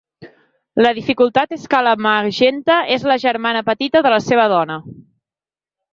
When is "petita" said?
3.71-4.03